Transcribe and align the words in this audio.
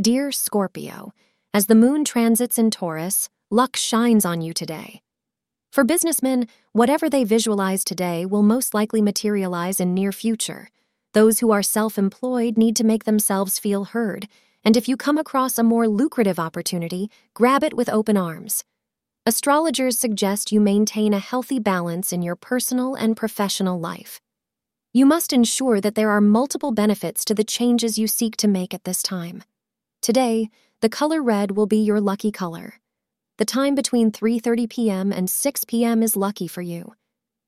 Dear 0.00 0.32
Scorpio, 0.32 1.12
as 1.52 1.66
the 1.66 1.76
moon 1.76 2.04
transits 2.04 2.58
in 2.58 2.72
Taurus, 2.72 3.28
luck 3.48 3.76
shines 3.76 4.24
on 4.24 4.40
you 4.40 4.52
today. 4.52 5.02
For 5.70 5.84
businessmen, 5.84 6.48
whatever 6.72 7.08
they 7.08 7.22
visualize 7.22 7.84
today 7.84 8.26
will 8.26 8.42
most 8.42 8.74
likely 8.74 9.00
materialize 9.00 9.78
in 9.78 9.94
near 9.94 10.10
future. 10.10 10.68
Those 11.12 11.38
who 11.38 11.52
are 11.52 11.62
self-employed 11.62 12.58
need 12.58 12.74
to 12.74 12.82
make 12.82 13.04
themselves 13.04 13.60
feel 13.60 13.84
heard, 13.84 14.26
and 14.64 14.76
if 14.76 14.88
you 14.88 14.96
come 14.96 15.16
across 15.16 15.58
a 15.58 15.62
more 15.62 15.86
lucrative 15.86 16.40
opportunity, 16.40 17.08
grab 17.32 17.62
it 17.62 17.74
with 17.74 17.88
open 17.88 18.16
arms. 18.16 18.64
Astrologers 19.26 19.96
suggest 19.96 20.50
you 20.50 20.60
maintain 20.60 21.14
a 21.14 21.20
healthy 21.20 21.60
balance 21.60 22.12
in 22.12 22.20
your 22.20 22.34
personal 22.34 22.96
and 22.96 23.16
professional 23.16 23.78
life. 23.78 24.20
You 24.92 25.06
must 25.06 25.32
ensure 25.32 25.80
that 25.80 25.94
there 25.94 26.10
are 26.10 26.20
multiple 26.20 26.72
benefits 26.72 27.24
to 27.26 27.34
the 27.34 27.44
changes 27.44 27.96
you 27.96 28.08
seek 28.08 28.36
to 28.38 28.48
make 28.48 28.74
at 28.74 28.82
this 28.82 29.00
time. 29.00 29.44
Today, 30.04 30.50
the 30.82 30.90
color 30.90 31.22
red 31.22 31.52
will 31.52 31.64
be 31.66 31.78
your 31.78 31.98
lucky 31.98 32.30
color. 32.30 32.74
The 33.38 33.46
time 33.46 33.74
between 33.74 34.12
3:30 34.12 34.68
p.m. 34.68 35.10
and 35.10 35.30
6 35.30 35.64
p.m. 35.64 36.02
is 36.02 36.14
lucky 36.14 36.46
for 36.46 36.60
you. 36.60 36.92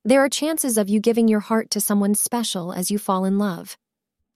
There 0.06 0.24
are 0.24 0.30
chances 0.30 0.78
of 0.78 0.88
you 0.88 0.98
giving 0.98 1.28
your 1.28 1.40
heart 1.40 1.70
to 1.72 1.82
someone 1.82 2.14
special 2.14 2.72
as 2.72 2.90
you 2.90 2.98
fall 2.98 3.26
in 3.26 3.36
love. 3.36 3.76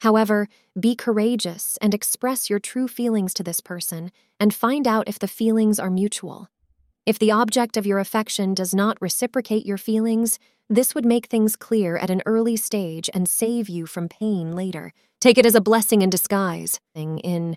However, 0.03 0.49
be 0.79 0.95
courageous 0.95 1.79
and 1.81 1.95
express 1.95 2.51
your 2.51 2.59
true 2.59 2.89
feelings 2.89 3.33
to 3.33 3.43
this 3.43 3.63
person 3.63 4.13
and 4.39 4.53
find 4.53 4.87
out 4.87 5.09
if 5.09 5.19
the 5.19 5.35
feelings 5.41 5.79
are 5.79 5.89
mutual. 5.89 6.51
If 7.07 7.19
the 7.19 7.31
object 7.31 7.79
of 7.79 7.87
your 7.87 8.01
affection 8.01 8.53
does 8.53 8.75
not 8.75 9.01
reciprocate 9.01 9.65
your 9.65 9.79
feelings, 9.79 10.39
this 10.69 10.95
would 10.95 11.07
make 11.07 11.29
things 11.29 11.57
clear 11.57 11.97
at 11.97 12.11
an 12.11 12.21
early 12.27 12.57
stage 12.57 13.09
and 13.15 13.27
save 13.27 13.71
you 13.71 13.87
from 13.87 14.11
pain 14.11 14.53
later. 14.55 14.93
Take 15.23 15.39
it 15.39 15.47
as 15.47 15.55
a 15.55 15.67
blessing 15.71 16.03
in 16.03 16.11
disguise. 16.11 16.81
In 16.95 17.57